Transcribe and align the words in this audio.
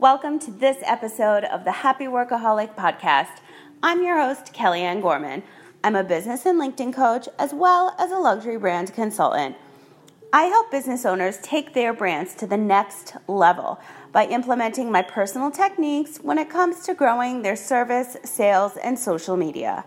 Welcome 0.00 0.38
to 0.38 0.50
this 0.50 0.78
episode 0.84 1.44
of 1.44 1.64
the 1.64 1.72
Happy 1.72 2.06
Workaholic 2.06 2.74
Podcast. 2.74 3.42
I'm 3.82 4.02
your 4.02 4.18
host, 4.18 4.54
Kellyanne 4.54 5.02
Gorman. 5.02 5.42
I'm 5.84 5.94
a 5.94 6.02
business 6.02 6.46
and 6.46 6.58
LinkedIn 6.58 6.94
coach 6.94 7.28
as 7.38 7.52
well 7.52 7.94
as 7.98 8.10
a 8.10 8.16
luxury 8.16 8.56
brand 8.56 8.94
consultant. 8.94 9.56
I 10.32 10.44
help 10.44 10.70
business 10.70 11.04
owners 11.04 11.36
take 11.42 11.74
their 11.74 11.92
brands 11.92 12.34
to 12.36 12.46
the 12.46 12.56
next 12.56 13.14
level 13.28 13.78
by 14.10 14.24
implementing 14.24 14.90
my 14.90 15.02
personal 15.02 15.50
techniques 15.50 16.16
when 16.22 16.38
it 16.38 16.48
comes 16.48 16.80
to 16.84 16.94
growing 16.94 17.42
their 17.42 17.54
service, 17.54 18.16
sales, 18.24 18.78
and 18.78 18.98
social 18.98 19.36
media. 19.36 19.84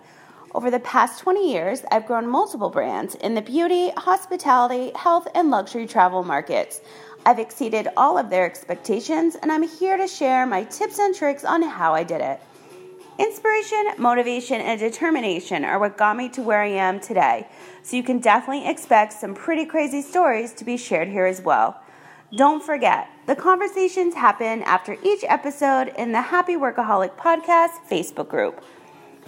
Over 0.54 0.70
the 0.70 0.80
past 0.82 1.22
20 1.24 1.52
years, 1.52 1.82
I've 1.90 2.06
grown 2.06 2.28
multiple 2.28 2.70
brands 2.70 3.16
in 3.16 3.34
the 3.34 3.42
beauty, 3.42 3.90
hospitality, 3.98 4.92
health, 4.94 5.28
and 5.34 5.50
luxury 5.50 5.88
travel 5.88 6.24
markets. 6.24 6.82
I've 7.26 7.40
exceeded 7.40 7.88
all 7.96 8.18
of 8.18 8.30
their 8.30 8.46
expectations, 8.46 9.36
and 9.36 9.52
I'm 9.52 9.64
here 9.64 9.98
to 9.98 10.08
share 10.08 10.46
my 10.46 10.64
tips 10.66 11.00
and 11.00 11.16
tricks 11.16 11.46
on 11.46 11.62
how 11.62 11.94
I 11.94 12.04
did 12.04 12.22
it. 12.22 12.42
Inspiration, 13.18 13.94
motivation, 13.98 14.60
and 14.60 14.80
determination 14.80 15.64
are 15.64 15.80
what 15.80 15.98
got 15.98 16.18
me 16.18 16.30
to 16.30 16.42
where 16.42 16.62
I 16.62 16.70
am 16.70 17.00
today, 17.00 17.48
so 17.84 17.96
you 17.96 18.04
can 18.04 18.20
definitely 18.20 18.68
expect 18.68 19.14
some 19.14 19.36
pretty 19.36 19.66
crazy 19.66 20.02
stories 20.02 20.52
to 20.54 20.66
be 20.66 20.78
shared 20.78 21.08
here 21.08 21.26
as 21.26 21.42
well. 21.42 21.80
Don't 22.36 22.64
forget, 22.64 23.08
the 23.28 23.36
conversations 23.36 24.16
happen 24.16 24.64
after 24.64 24.98
each 25.04 25.24
episode 25.28 25.94
in 25.98 26.12
the 26.12 26.22
Happy 26.22 26.56
Workaholic 26.56 27.16
Podcast 27.16 27.88
Facebook 27.90 28.28
group. 28.28 28.64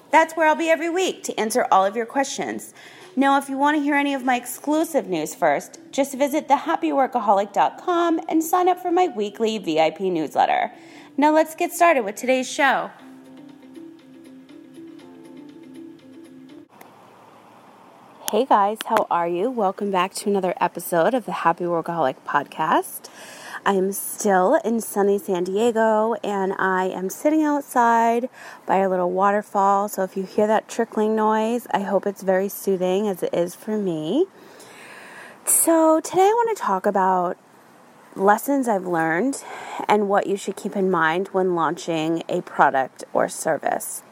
That's 0.09 0.34
where 0.35 0.48
I'll 0.48 0.55
be 0.55 0.70
every 0.70 0.90
week 0.90 1.23
to 1.23 1.40
answer 1.40 1.68
all 1.71 1.85
of 1.85 1.96
your 1.96 2.07
questions. 2.07 2.73
Now, 3.18 3.38
if 3.38 3.48
you 3.48 3.58
want 3.58 3.78
to 3.78 3.82
hear 3.82 3.96
any 3.96 4.14
of 4.14 4.26
my 4.26 4.36
exclusive 4.36 5.08
news 5.08 5.34
first, 5.34 5.80
just 5.92 6.16
visit 6.16 6.50
thehappyworkaholic.com 6.50 8.20
and 8.28 8.44
sign 8.44 8.68
up 8.68 8.82
for 8.82 8.91
my 8.91 9.08
weekly 9.08 9.58
VIP 9.58 10.02
newsletter. 10.02 10.74
Now, 11.16 11.32
let's 11.34 11.55
get 11.55 11.72
started 11.72 12.04
with 12.04 12.16
today's 12.16 12.52
show. 12.52 12.91
Hey 18.32 18.44
guys, 18.44 18.80
how 18.88 19.07
are 19.10 19.29
you? 19.29 19.50
Welcome 19.50 19.91
back 19.91 20.13
to 20.16 20.29
another 20.29 20.54
episode 20.60 21.13
of 21.13 21.26
the 21.26 21.32
Happy 21.32 21.63
Workaholic 21.63 22.18
podcast. 22.27 23.07
I 23.66 23.74
am 23.74 23.91
still 23.94 24.60
in 24.63 24.80
sunny 24.80 25.18
San 25.18 25.46
Diego 25.46 26.13
and 26.24 26.54
I 26.60 26.85
am 26.85 27.10
sitting 27.10 27.44
outside 27.44 28.30
by 28.68 28.77
a 28.77 28.90
little 28.90 29.10
waterfall. 29.10 29.90
So 29.90 30.04
if 30.04 30.16
you 30.16 30.22
hear 30.22 30.46
that 30.46 30.68
trickling 30.68 31.16
noise, 31.16 31.66
I 31.72 31.80
hope 31.80 32.05
it's 32.05 32.22
very 32.22 32.48
soothing 32.48 33.07
as 33.07 33.24
it 33.24 33.34
is 33.34 33.55
for 33.55 33.76
me. 33.76 34.27
So 35.46 35.99
today 35.99 36.22
I 36.22 36.34
want 36.35 36.55
to 36.55 36.62
talk 36.62 36.85
about 36.85 37.38
lessons 38.16 38.68
I've 38.68 38.85
learned 38.85 39.44
and 39.88 40.07
what 40.07 40.27
you 40.27 40.38
should 40.38 40.55
keep 40.55 40.76
in 40.76 40.91
mind 40.91 41.29
when 41.29 41.55
launching 41.55 42.22
a 42.29 42.41
product 42.41 43.04
or 43.13 43.27
service. 43.27 44.04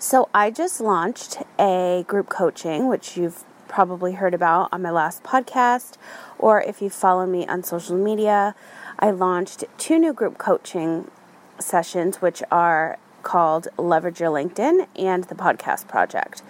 So, 0.00 0.28
I 0.32 0.52
just 0.52 0.80
launched 0.80 1.38
a 1.58 2.04
group 2.06 2.28
coaching, 2.28 2.86
which 2.86 3.16
you've 3.16 3.44
probably 3.68 4.12
heard 4.12 4.34
about 4.34 4.68
on 4.72 4.82
my 4.82 4.90
last 4.90 5.22
podcast, 5.22 5.96
or 6.38 6.60
if 6.62 6.82
you 6.82 6.90
follow 6.90 7.26
me 7.26 7.46
on 7.46 7.62
social 7.62 7.96
media. 7.96 8.54
I 8.98 9.10
launched 9.10 9.64
two 9.76 9.98
new 9.98 10.12
group 10.12 10.38
coaching 10.38 11.10
sessions, 11.60 12.20
which 12.20 12.42
are 12.50 12.98
called 13.22 13.68
Leverage 13.76 14.20
Your 14.20 14.30
LinkedIn 14.30 14.86
and 14.96 15.24
the 15.24 15.34
Podcast 15.34 15.86
Project. 15.86 16.42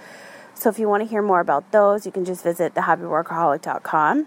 So, 0.54 0.70
if 0.70 0.78
you 0.78 0.88
want 0.88 1.02
to 1.02 1.08
hear 1.08 1.22
more 1.22 1.40
about 1.40 1.70
those, 1.72 2.06
you 2.06 2.12
can 2.12 2.24
just 2.24 2.42
visit 2.42 2.74
thehappyworkaholic.com 2.74 4.26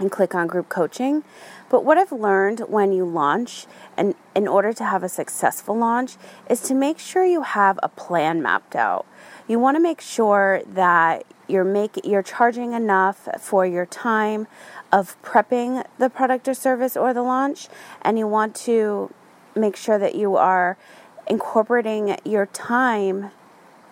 and 0.00 0.10
click 0.10 0.34
on 0.34 0.46
group 0.46 0.68
coaching. 0.68 1.24
But 1.68 1.84
what 1.84 1.98
I've 1.98 2.12
learned 2.12 2.60
when 2.68 2.92
you 2.92 3.04
launch, 3.04 3.66
and 3.96 4.14
in 4.34 4.48
order 4.48 4.72
to 4.72 4.84
have 4.84 5.02
a 5.02 5.08
successful 5.08 5.76
launch, 5.76 6.16
is 6.48 6.60
to 6.62 6.74
make 6.74 6.98
sure 6.98 7.24
you 7.24 7.42
have 7.42 7.78
a 7.82 7.88
plan 7.88 8.42
mapped 8.42 8.74
out. 8.74 9.06
You 9.48 9.58
want 9.58 9.76
to 9.76 9.80
make 9.80 10.00
sure 10.00 10.62
that 10.66 11.24
you're 11.48 11.64
make, 11.64 12.00
you're 12.04 12.22
charging 12.22 12.72
enough 12.72 13.28
for 13.40 13.66
your 13.66 13.86
time 13.86 14.46
of 14.90 15.20
prepping 15.22 15.84
the 15.98 16.08
product 16.08 16.48
or 16.48 16.54
service 16.54 16.96
or 16.96 17.12
the 17.12 17.22
launch, 17.22 17.68
and 18.00 18.18
you 18.18 18.26
want 18.26 18.54
to 18.56 19.12
make 19.54 19.76
sure 19.76 19.98
that 19.98 20.14
you 20.14 20.36
are 20.36 20.78
incorporating 21.26 22.16
your 22.24 22.46
time 22.46 23.30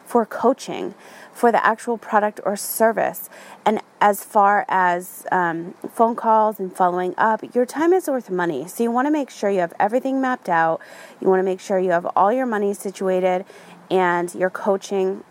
for 0.07 0.27
coaching 0.27 0.95
for 1.33 1.53
the 1.53 1.65
actual 1.65 1.97
product 1.97 2.41
or 2.45 2.57
service. 2.57 3.31
And 3.65 3.80
as 4.01 4.25
far 4.25 4.65
as 4.69 5.27
um, 5.31 5.75
phone 5.93 6.17
calls 6.17 6.59
and 6.59 6.75
following 6.75 7.15
up, 7.19 7.55
your 7.55 7.67
time 7.67 7.93
is 7.93 8.09
worth 8.09 8.31
money. 8.31 8.67
So 8.67 8.83
you 8.83 8.91
want 8.91 9.07
to 9.07 9.11
make 9.11 9.31
sure 9.31 9.51
you 9.51 9.61
have 9.61 9.75
everything 9.79 10.21
mapped 10.21 10.49
out. 10.49 10.81
You 11.21 11.29
want 11.29 11.41
to 11.41 11.45
make 11.45 11.61
sure 11.61 11.79
you 11.79 11.91
have 11.91 12.07
all 12.17 12.33
your 12.33 12.47
money 12.47 12.73
situated 12.73 13.45
and 13.91 14.35
you're 14.35 14.51
coaching 14.51 15.23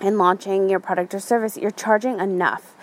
and 0.00 0.18
launching 0.18 0.68
your 0.68 0.80
product 0.80 1.14
or 1.14 1.20
service. 1.20 1.56
You're 1.56 1.70
charging 1.70 2.18
enough. 2.18 2.74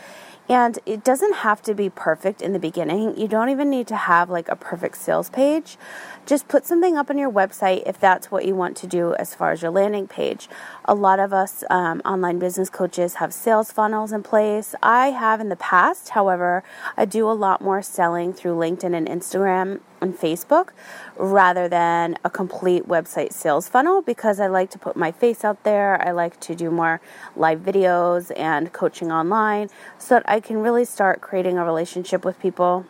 And 0.50 0.80
it 0.86 1.04
doesn't 1.04 1.36
have 1.36 1.62
to 1.64 1.74
be 1.74 1.90
perfect 1.90 2.42
in 2.42 2.52
the 2.52 2.60
beginning. 2.60 3.18
You 3.18 3.28
don't 3.28 3.50
even 3.50 3.70
need 3.70 3.88
to 3.88 3.96
have 3.96 4.30
like 4.30 4.50
a 4.50 4.56
perfect 4.56 4.98
sales 4.98 5.30
page. 5.30 5.78
Just 6.26 6.48
put 6.48 6.66
something 6.66 6.98
up 6.98 7.10
on 7.10 7.18
your 7.18 7.32
website 7.32 7.84
if 7.86 8.00
that's 8.00 8.30
what 8.32 8.46
you 8.46 8.54
want 8.54 8.76
to 8.78 8.88
do 8.88 9.14
as 9.16 9.34
far 9.34 9.52
as 9.52 9.62
your 9.62 9.72
landing 9.72 10.08
page. 10.08 10.50
A 10.86 10.94
lot 10.94 11.20
of 11.20 11.32
us 11.32 11.64
um, 11.70 12.02
online 12.04 12.38
business 12.38 12.70
coaches 12.70 13.16
have 13.16 13.34
sales 13.34 13.72
funnels 13.72 14.12
in 14.12 14.24
place. 14.24 14.76
I 14.84 15.12
have 15.12 15.40
in 15.40 15.50
the 15.50 15.56
past, 15.56 16.10
however, 16.10 16.64
I 16.98 17.06
do 17.06 17.30
a 17.30 17.34
lot 17.34 17.62
more 17.62 17.82
selling 17.82 18.34
through 18.34 18.56
LinkedIn 18.56 18.96
and 18.96 19.08
Instagram 19.08 19.80
and 20.02 20.18
Facebook 20.18 20.70
rather 21.16 21.70
than 21.70 22.18
a 22.24 22.30
complete 22.30 22.88
website 22.88 23.32
sales 23.32 23.70
funnel 23.70 24.02
because 24.02 24.40
I 24.40 24.48
like 24.48 24.70
to 24.72 24.80
put 24.80 24.96
my 24.96 25.12
face 25.12 25.46
out 25.46 25.64
there. 25.64 26.02
I 26.02 26.12
like 26.12 26.40
to 26.42 26.56
do 26.56 26.72
more 26.72 27.00
live 27.36 27.60
videos 27.60 28.32
and 28.38 28.74
coaching 28.74 29.12
online 29.12 29.70
so 29.98 30.16
that 30.16 30.24
I 30.28 30.40
can 30.40 30.58
really 30.58 30.86
start 30.86 31.22
creating 31.22 31.58
a 31.58 31.64
relationship 31.64 32.26
with 32.26 32.40
people 32.40 32.86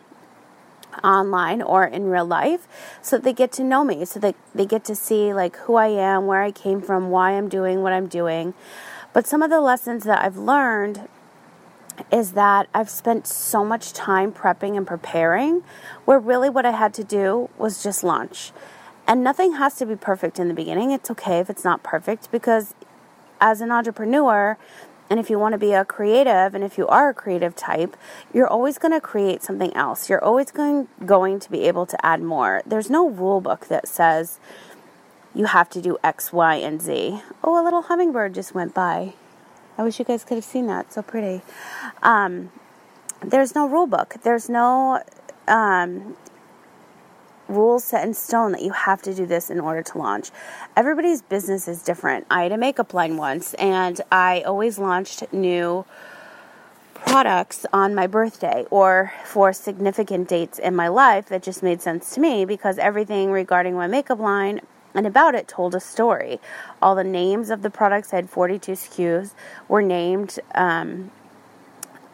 online 1.02 1.62
or 1.62 1.84
in 1.84 2.04
real 2.04 2.26
life 2.26 2.68
so 3.00 3.16
that 3.16 3.24
they 3.24 3.32
get 3.32 3.50
to 3.52 3.64
know 3.64 3.84
me 3.84 4.04
so 4.04 4.20
that 4.20 4.34
they 4.54 4.66
get 4.66 4.84
to 4.84 4.94
see 4.94 5.32
like 5.32 5.56
who 5.56 5.76
I 5.76 5.88
am, 5.88 6.26
where 6.26 6.42
I 6.42 6.50
came 6.50 6.80
from, 6.80 7.10
why 7.10 7.32
I'm 7.32 7.48
doing 7.48 7.82
what 7.82 7.92
I'm 7.92 8.06
doing. 8.06 8.54
But 9.12 9.26
some 9.26 9.42
of 9.42 9.50
the 9.50 9.60
lessons 9.60 10.04
that 10.04 10.22
I've 10.24 10.36
learned 10.36 11.08
is 12.10 12.32
that 12.32 12.68
I've 12.74 12.90
spent 12.90 13.26
so 13.26 13.64
much 13.64 13.92
time 13.92 14.32
prepping 14.32 14.76
and 14.76 14.86
preparing 14.86 15.62
where 16.04 16.18
really 16.18 16.48
what 16.48 16.66
I 16.66 16.72
had 16.72 16.94
to 16.94 17.04
do 17.04 17.50
was 17.58 17.82
just 17.82 18.02
launch. 18.02 18.52
And 19.06 19.22
nothing 19.22 19.54
has 19.54 19.74
to 19.76 19.86
be 19.86 19.96
perfect 19.96 20.38
in 20.38 20.48
the 20.48 20.54
beginning. 20.54 20.90
It's 20.90 21.10
okay 21.10 21.38
if 21.40 21.50
it's 21.50 21.64
not 21.64 21.82
perfect 21.82 22.30
because 22.30 22.74
as 23.40 23.60
an 23.60 23.70
entrepreneur, 23.70 24.56
and 25.10 25.20
if 25.20 25.28
you 25.28 25.38
want 25.38 25.52
to 25.52 25.58
be 25.58 25.72
a 25.72 25.84
creative 25.84 26.54
and 26.54 26.64
if 26.64 26.78
you 26.78 26.88
are 26.88 27.10
a 27.10 27.14
creative 27.14 27.54
type, 27.54 27.98
you're 28.32 28.46
always 28.46 28.78
going 28.78 28.92
to 28.92 29.00
create 29.00 29.42
something 29.42 29.74
else. 29.76 30.08
You're 30.08 30.24
always 30.24 30.50
going 30.50 30.88
going 31.04 31.38
to 31.40 31.50
be 31.50 31.64
able 31.64 31.84
to 31.84 32.06
add 32.06 32.22
more. 32.22 32.62
There's 32.64 32.88
no 32.88 33.10
rule 33.10 33.42
book 33.42 33.66
that 33.66 33.86
says 33.86 34.38
you 35.34 35.46
have 35.46 35.68
to 35.70 35.82
do 35.82 35.98
X, 36.02 36.32
Y, 36.32 36.54
and 36.56 36.80
Z. 36.80 37.20
Oh, 37.44 37.60
a 37.60 37.64
little 37.64 37.82
hummingbird 37.82 38.34
just 38.34 38.54
went 38.54 38.72
by. 38.72 39.12
I 39.78 39.82
wish 39.82 39.98
you 39.98 40.04
guys 40.04 40.24
could 40.24 40.36
have 40.36 40.44
seen 40.44 40.66
that. 40.66 40.92
So 40.92 41.02
pretty. 41.02 41.42
Um, 42.02 42.50
there's 43.24 43.54
no 43.54 43.68
rule 43.68 43.86
book. 43.86 44.16
There's 44.22 44.48
no 44.48 45.02
um, 45.48 46.16
rules 47.48 47.84
set 47.84 48.06
in 48.06 48.14
stone 48.14 48.52
that 48.52 48.62
you 48.62 48.72
have 48.72 49.02
to 49.02 49.14
do 49.14 49.26
this 49.26 49.50
in 49.50 49.60
order 49.60 49.82
to 49.82 49.98
launch. 49.98 50.30
Everybody's 50.76 51.22
business 51.22 51.68
is 51.68 51.82
different. 51.82 52.26
I 52.30 52.44
had 52.44 52.52
a 52.52 52.58
makeup 52.58 52.94
line 52.94 53.16
once, 53.16 53.54
and 53.54 54.00
I 54.10 54.42
always 54.42 54.78
launched 54.78 55.24
new 55.32 55.84
products 56.94 57.66
on 57.72 57.94
my 57.94 58.06
birthday 58.06 58.64
or 58.70 59.12
for 59.24 59.52
significant 59.52 60.28
dates 60.28 60.58
in 60.58 60.74
my 60.74 60.88
life 60.88 61.26
that 61.26 61.42
just 61.42 61.62
made 61.62 61.82
sense 61.82 62.14
to 62.14 62.20
me 62.20 62.44
because 62.44 62.78
everything 62.78 63.30
regarding 63.30 63.74
my 63.74 63.86
makeup 63.86 64.20
line 64.20 64.60
and 64.94 65.06
about 65.06 65.34
it 65.34 65.48
told 65.48 65.74
a 65.74 65.80
story. 65.80 66.40
All 66.80 66.94
the 66.94 67.04
names 67.04 67.50
of 67.50 67.62
the 67.62 67.70
products, 67.70 68.10
had 68.10 68.28
42 68.28 68.72
SKUs, 68.72 69.34
were 69.68 69.82
named 69.82 70.38
um, 70.54 71.10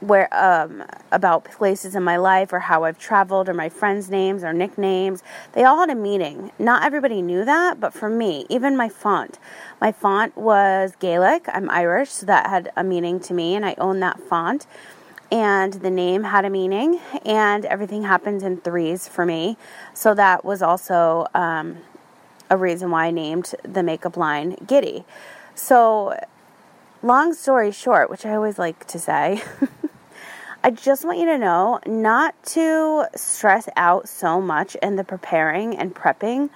where 0.00 0.32
um, 0.32 0.84
about 1.10 1.44
places 1.44 1.94
in 1.94 2.02
my 2.02 2.16
life 2.16 2.52
or 2.52 2.60
how 2.60 2.84
I've 2.84 2.98
traveled 2.98 3.48
or 3.48 3.54
my 3.54 3.68
friends' 3.68 4.08
names 4.08 4.44
or 4.44 4.52
nicknames. 4.52 5.22
They 5.52 5.64
all 5.64 5.80
had 5.80 5.90
a 5.90 5.94
meaning. 5.94 6.52
Not 6.58 6.84
everybody 6.84 7.20
knew 7.20 7.44
that, 7.44 7.80
but 7.80 7.92
for 7.92 8.08
me, 8.08 8.46
even 8.48 8.76
my 8.76 8.88
font. 8.88 9.38
My 9.80 9.92
font 9.92 10.36
was 10.36 10.92
Gaelic. 10.98 11.46
I'm 11.48 11.68
Irish, 11.70 12.10
so 12.10 12.26
that 12.26 12.46
had 12.46 12.70
a 12.76 12.84
meaning 12.84 13.18
to 13.20 13.34
me, 13.34 13.54
and 13.54 13.64
I 13.64 13.74
own 13.78 14.00
that 14.00 14.20
font. 14.20 14.66
And 15.30 15.74
the 15.74 15.90
name 15.90 16.24
had 16.24 16.44
a 16.44 16.50
meaning, 16.50 17.00
and 17.24 17.64
everything 17.66 18.04
happens 18.04 18.42
in 18.42 18.58
threes 18.58 19.08
for 19.08 19.26
me. 19.26 19.58
So 19.92 20.14
that 20.14 20.44
was 20.44 20.62
also 20.62 21.26
um, 21.34 21.78
a 22.50 22.56
reason 22.56 22.90
why 22.90 23.06
I 23.06 23.10
named 23.10 23.54
the 23.62 23.82
makeup 23.82 24.16
line 24.16 24.56
Giddy. 24.66 25.04
So, 25.54 26.18
long 27.02 27.34
story 27.34 27.72
short, 27.72 28.10
which 28.10 28.24
I 28.24 28.34
always 28.34 28.58
like 28.58 28.86
to 28.88 28.98
say, 28.98 29.42
I 30.64 30.70
just 30.70 31.04
want 31.04 31.18
you 31.18 31.26
to 31.26 31.38
know 31.38 31.80
not 31.86 32.40
to 32.46 33.06
stress 33.14 33.68
out 33.76 34.08
so 34.08 34.40
much 34.40 34.74
in 34.76 34.96
the 34.96 35.04
preparing 35.04 35.76
and 35.76 35.94
prepping 35.94 36.50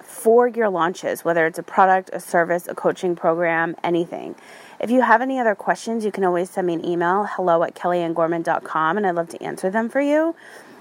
for 0.00 0.48
your 0.48 0.68
launches, 0.68 1.24
whether 1.24 1.46
it's 1.46 1.58
a 1.58 1.62
product, 1.62 2.10
a 2.12 2.20
service, 2.20 2.66
a 2.66 2.74
coaching 2.74 3.14
program, 3.14 3.76
anything. 3.84 4.34
If 4.80 4.90
you 4.90 5.02
have 5.02 5.22
any 5.22 5.38
other 5.38 5.54
questions, 5.54 6.04
you 6.04 6.12
can 6.12 6.24
always 6.24 6.50
send 6.50 6.66
me 6.66 6.74
an 6.74 6.84
email, 6.84 7.24
hello 7.24 7.62
at 7.62 7.74
kellyangorman.com, 7.74 8.96
and 8.96 9.06
I'd 9.06 9.14
love 9.14 9.28
to 9.30 9.42
answer 9.42 9.70
them 9.70 9.88
for 9.88 10.00
you. 10.00 10.34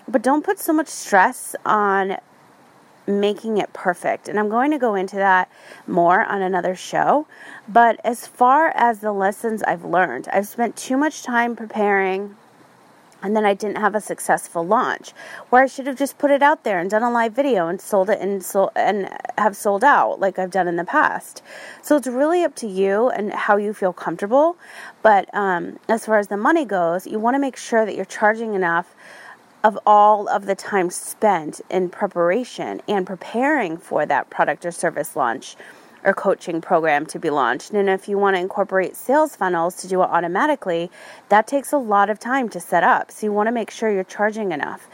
But 0.08 0.22
don't 0.22 0.44
put 0.44 0.60
so 0.60 0.72
much 0.74 0.88
stress 0.88 1.56
on 1.66 2.18
making 3.08 3.58
it 3.58 3.72
perfect. 3.74 4.28
And 4.28 4.40
I'm 4.40 4.50
going 4.50 4.72
to 4.72 4.78
go 4.78 4.96
into 4.96 5.16
that 5.16 5.50
more 5.88 6.24
on 6.24 6.42
another 6.42 6.76
show. 6.76 7.28
But 7.68 8.00
as 8.04 8.28
far 8.28 8.72
as 8.76 9.00
the 9.00 9.14
lessons 9.14 9.64
I've 9.64 9.86
learned, 9.86 10.28
I've 10.32 10.48
spent 10.48 10.76
too 10.76 10.98
much 10.98 11.24
time 11.24 11.56
preparing 11.56 12.36
and 13.24 13.36
then 13.36 13.46
I 13.46 13.54
didn't 13.54 13.78
have 13.78 13.96
a 13.96 14.02
successful 14.02 14.66
launch 14.66 15.12
where 15.50 15.64
I 15.64 15.68
should 15.68 15.88
have 15.88 15.98
just 15.98 16.18
put 16.18 16.30
it 16.30 16.44
out 16.44 16.64
there 16.64 16.80
and 16.80 16.90
done 16.90 17.02
a 17.02 17.10
live 17.10 17.34
video 17.34 17.68
and 17.68 17.82
sold 17.82 18.10
it 18.10 18.20
and 18.22 18.44
sold 18.44 18.72
and 18.76 19.10
have 19.38 19.56
sold 19.56 19.84
out 19.84 20.20
like 20.20 20.38
I've 20.38 20.52
done 20.52 20.68
in 20.68 20.76
the 20.76 20.84
past. 20.84 21.42
So 21.82 21.98
it's 21.98 22.08
really 22.08 22.44
up 22.44 22.56
to 22.58 22.68
you 22.68 23.10
and 23.10 23.34
how 23.34 23.58
you 23.58 23.74
feel 23.74 23.92
comfortable. 23.92 24.58
But 25.02 25.34
um, 25.34 25.80
as 25.90 26.06
far 26.06 26.20
as 26.20 26.28
the 26.28 26.38
money 26.38 26.66
goes, 26.66 27.08
you 27.08 27.20
want 27.20 27.36
to 27.36 27.40
make 27.40 27.58
sure 27.58 27.86
that 27.86 27.96
you're 27.96 28.06
charging 28.06 28.54
enough 28.54 28.96
of 29.68 29.78
all 29.86 30.30
of 30.30 30.46
the 30.46 30.56
time 30.56 30.90
spent 30.90 31.60
in 31.70 31.90
preparation 31.90 32.82
and 32.88 33.06
preparing 33.06 33.76
for 33.76 34.06
that 34.06 34.30
product 34.30 34.66
or 34.66 34.72
service 34.72 35.14
launch 35.14 35.58
or 36.06 36.14
coaching 36.14 36.62
program 36.62 37.06
to 37.06 37.20
be 37.20 37.30
launched. 37.30 37.72
And 37.72 37.90
if 37.90 38.08
you 38.08 38.18
want 38.18 38.38
to 38.38 38.40
incorporate 38.40 38.96
sales 38.96 39.36
funnels 39.36 39.76
to 39.82 39.90
do 39.90 40.02
it 40.02 40.06
automatically, 40.06 40.90
that 41.28 41.48
takes 41.48 41.74
a 41.74 41.78
lot 41.78 42.10
of 42.10 42.18
time 42.18 42.48
to 42.50 42.62
set 42.62 42.82
up. 42.82 43.12
So 43.12 43.28
you 43.28 43.34
want 43.34 43.48
to 43.48 43.52
make 43.52 43.70
sure 43.70 43.92
you're 43.92 44.06
charging 44.06 44.54
enough. 44.54 44.88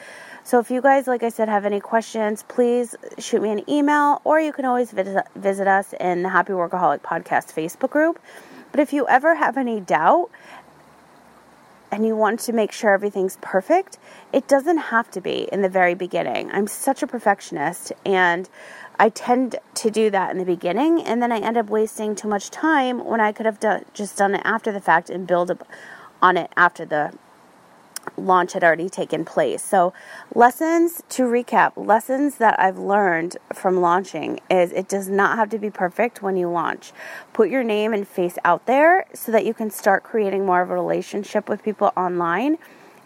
So 0.43 0.57
if 0.57 0.71
you 0.71 0.81
guys, 0.81 1.05
like 1.05 1.21
I 1.21 1.29
said, 1.29 1.49
have 1.49 1.65
any 1.65 1.79
questions, 1.79 2.43
please 2.47 2.95
shoot 3.19 3.43
me 3.43 3.51
an 3.51 3.69
email 3.69 4.21
or 4.23 4.39
you 4.39 4.51
can 4.51 4.65
always 4.65 4.89
visit, 4.89 5.23
visit 5.35 5.67
us 5.67 5.93
in 5.99 6.23
the 6.23 6.29
Happy 6.29 6.53
Workaholic 6.53 7.01
Podcast 7.01 7.53
Facebook 7.53 7.91
group. 7.91 8.19
But 8.71 8.79
if 8.79 8.91
you 8.91 9.07
ever 9.07 9.35
have 9.35 9.55
any 9.55 9.79
doubt, 9.79 10.31
and 11.93 12.07
you 12.07 12.15
want 12.15 12.39
to 12.39 12.51
make 12.51 12.71
sure 12.71 12.91
everything's 12.91 13.37
perfect, 13.41 13.99
it 14.31 14.47
doesn't 14.47 14.77
have 14.77 15.11
to 15.11 15.21
be 15.21 15.47
in 15.51 15.61
the 15.61 15.69
very 15.69 15.93
beginning. 15.93 16.49
I'm 16.51 16.65
such 16.65 17.03
a 17.03 17.07
perfectionist 17.07 17.93
and 18.03 18.49
I 18.97 19.09
tend 19.09 19.57
to 19.75 19.91
do 19.91 20.09
that 20.09 20.31
in 20.31 20.39
the 20.39 20.45
beginning 20.45 21.03
and 21.03 21.21
then 21.21 21.31
I 21.31 21.37
end 21.37 21.55
up 21.55 21.69
wasting 21.69 22.15
too 22.15 22.27
much 22.27 22.49
time 22.49 23.05
when 23.05 23.21
I 23.21 23.31
could 23.31 23.45
have 23.45 23.59
done, 23.59 23.85
just 23.93 24.17
done 24.17 24.33
it 24.33 24.41
after 24.43 24.71
the 24.71 24.81
fact 24.81 25.11
and 25.11 25.27
build 25.27 25.55
on 26.19 26.35
it 26.35 26.51
after 26.57 26.83
the 26.83 27.13
launch 28.17 28.53
had 28.53 28.63
already 28.63 28.89
taken 28.89 29.25
place. 29.25 29.63
So, 29.63 29.93
lessons 30.33 31.01
to 31.09 31.23
recap, 31.23 31.73
lessons 31.75 32.37
that 32.37 32.59
I've 32.59 32.77
learned 32.77 33.37
from 33.53 33.81
launching 33.81 34.39
is 34.49 34.71
it 34.71 34.87
does 34.87 35.09
not 35.09 35.37
have 35.37 35.49
to 35.51 35.59
be 35.59 35.69
perfect 35.69 36.21
when 36.21 36.35
you 36.35 36.49
launch. 36.49 36.91
Put 37.33 37.49
your 37.49 37.63
name 37.63 37.93
and 37.93 38.07
face 38.07 38.37
out 38.43 38.65
there 38.65 39.05
so 39.13 39.31
that 39.31 39.45
you 39.45 39.53
can 39.53 39.69
start 39.69 40.03
creating 40.03 40.45
more 40.45 40.61
of 40.61 40.69
a 40.69 40.73
relationship 40.73 41.49
with 41.49 41.63
people 41.63 41.91
online 41.95 42.57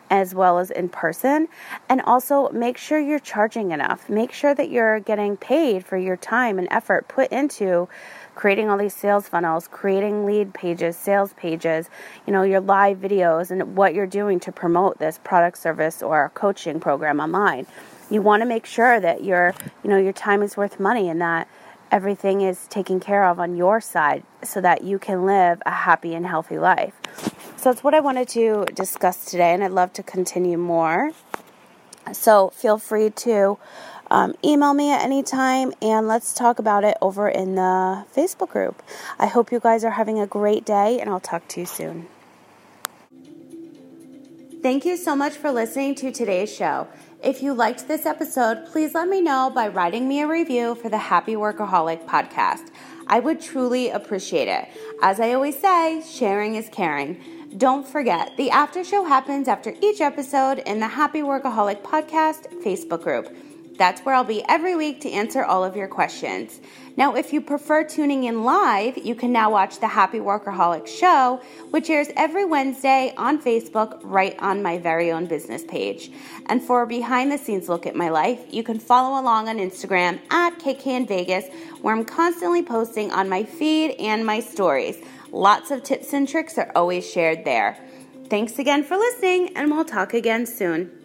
as 0.09 0.33
well 0.33 0.57
as 0.57 0.71
in 0.71 0.89
person. 0.89 1.47
And 1.89 2.01
also 2.01 2.49
make 2.49 2.77
sure 2.77 2.99
you're 2.99 3.19
charging 3.19 3.71
enough. 3.71 4.09
Make 4.09 4.31
sure 4.31 4.55
that 4.55 4.69
you're 4.69 4.99
getting 4.99 5.37
paid 5.37 5.85
for 5.85 5.97
your 5.97 6.17
time 6.17 6.59
and 6.59 6.67
effort 6.71 7.07
put 7.07 7.31
into 7.31 7.89
creating 8.37 8.69
all 8.69 8.77
these 8.77 8.93
sales 8.93 9.27
funnels, 9.27 9.67
creating 9.67 10.23
lead 10.23 10.53
pages, 10.53 10.95
sales 10.95 11.33
pages, 11.33 11.89
you 12.27 12.31
know, 12.31 12.43
your 12.43 12.59
live 12.61 12.99
videos, 12.99 13.49
and 13.49 13.75
what 13.75 13.95
you're 13.95 14.05
doing 14.05 14.39
to 14.39 14.51
promote 14.51 14.99
this 14.99 15.19
product, 15.23 15.57
service, 15.57 16.03
or 16.03 16.29
coaching 16.35 16.79
program 16.79 17.19
online. 17.19 17.65
You 18.11 18.21
want 18.21 18.41
to 18.41 18.45
make 18.45 18.67
sure 18.67 18.99
that 18.99 19.23
your, 19.23 19.55
you 19.83 19.89
know, 19.89 19.97
your 19.97 20.13
time 20.13 20.43
is 20.43 20.55
worth 20.55 20.79
money 20.79 21.09
and 21.09 21.19
that 21.19 21.47
everything 21.89 22.41
is 22.41 22.67
taken 22.67 22.99
care 22.99 23.25
of 23.25 23.39
on 23.39 23.57
your 23.57 23.81
side 23.81 24.21
so 24.43 24.61
that 24.61 24.83
you 24.83 24.99
can 24.99 25.25
live 25.25 25.59
a 25.65 25.71
happy 25.71 26.13
and 26.13 26.27
healthy 26.27 26.59
life. 26.59 26.93
So 27.57 27.71
that's 27.71 27.83
what 27.83 27.95
I 27.95 28.01
wanted 28.01 28.29
to 28.29 28.65
discuss 28.75 29.25
today, 29.25 29.51
and 29.51 29.63
I'd 29.63 29.71
love 29.71 29.93
to 29.93 30.03
continue 30.03 30.59
more. 30.59 31.11
So 32.13 32.49
feel 32.49 32.77
free 32.77 33.09
to 33.09 33.57
um, 34.09 34.35
email 34.43 34.73
me 34.73 34.91
at 34.91 35.01
any 35.01 35.23
time 35.23 35.73
and 35.81 36.07
let's 36.07 36.33
talk 36.33 36.59
about 36.59 36.83
it 36.83 36.97
over 37.01 37.27
in 37.29 37.55
the 37.55 38.05
Facebook 38.15 38.49
group. 38.49 38.81
I 39.19 39.27
hope 39.27 39.51
you 39.51 39.59
guys 39.59 39.83
are 39.83 39.91
having 39.91 40.19
a 40.19 40.27
great 40.27 40.65
day 40.65 40.99
and 40.99 41.09
I'll 41.09 41.19
talk 41.19 41.47
to 41.49 41.59
you 41.59 41.65
soon. 41.65 42.07
Thank 44.61 44.85
you 44.85 44.97
so 44.97 45.15
much 45.15 45.33
for 45.33 45.51
listening 45.51 45.95
to 45.95 46.11
today's 46.11 46.53
show. 46.53 46.87
If 47.23 47.41
you 47.41 47.53
liked 47.53 47.87
this 47.87 48.05
episode, 48.05 48.67
please 48.67 48.93
let 48.93 49.07
me 49.07 49.21
know 49.21 49.51
by 49.53 49.67
writing 49.67 50.07
me 50.07 50.21
a 50.21 50.27
review 50.27 50.75
for 50.75 50.89
the 50.89 50.97
Happy 50.97 51.33
Workaholic 51.33 52.05
podcast. 52.05 52.69
I 53.07 53.19
would 53.19 53.39
truly 53.39 53.89
appreciate 53.89 54.47
it. 54.47 54.67
As 55.01 55.19
I 55.19 55.33
always 55.33 55.57
say, 55.57 56.03
sharing 56.07 56.55
is 56.55 56.69
caring. 56.69 57.23
Don't 57.55 57.87
forget, 57.87 58.35
the 58.35 58.51
after 58.51 58.83
show 58.83 59.05
happens 59.05 59.47
after 59.47 59.73
each 59.81 60.01
episode 60.01 60.59
in 60.59 60.79
the 60.79 60.87
Happy 60.87 61.21
Workaholic 61.21 61.81
podcast 61.81 62.47
Facebook 62.63 63.01
group. 63.01 63.35
That's 63.77 64.01
where 64.01 64.15
I'll 64.15 64.23
be 64.23 64.43
every 64.49 64.75
week 64.75 65.01
to 65.01 65.11
answer 65.11 65.43
all 65.43 65.63
of 65.63 65.75
your 65.75 65.87
questions. 65.87 66.59
Now, 66.97 67.15
if 67.15 67.31
you 67.31 67.41
prefer 67.41 67.83
tuning 67.83 68.23
in 68.23 68.43
live, 68.43 68.97
you 68.97 69.13
can 69.13 69.31
now 69.31 69.51
watch 69.51 69.79
the 69.79 69.87
Happy 69.87 70.17
Workaholic 70.17 70.87
Show, 70.87 71.39
which 71.69 71.91
airs 71.91 72.07
every 72.17 72.43
Wednesday 72.43 73.13
on 73.17 73.39
Facebook 73.39 73.99
right 74.01 74.35
on 74.39 74.63
my 74.63 74.79
very 74.79 75.11
own 75.11 75.27
business 75.27 75.63
page. 75.63 76.11
And 76.47 76.61
for 76.61 76.81
a 76.81 76.87
behind 76.87 77.31
the 77.31 77.37
scenes 77.37 77.69
look 77.69 77.85
at 77.85 77.95
my 77.95 78.09
life, 78.09 78.41
you 78.49 78.63
can 78.63 78.79
follow 78.79 79.21
along 79.21 79.47
on 79.47 79.57
Instagram 79.57 80.19
at 80.31 80.57
KK 80.57 80.87
in 80.87 81.05
Vegas, 81.05 81.45
where 81.83 81.95
I'm 81.95 82.03
constantly 82.03 82.63
posting 82.63 83.11
on 83.11 83.29
my 83.29 83.43
feed 83.43 83.91
and 83.99 84.25
my 84.25 84.39
stories. 84.39 84.97
Lots 85.31 85.69
of 85.69 85.83
tips 85.83 86.13
and 86.13 86.27
tricks 86.27 86.57
are 86.57 86.71
always 86.75 87.07
shared 87.07 87.45
there. 87.45 87.77
Thanks 88.27 88.57
again 88.57 88.83
for 88.83 88.97
listening, 88.97 89.55
and 89.55 89.69
we'll 89.69 89.85
talk 89.85 90.15
again 90.15 90.47
soon. 90.47 90.96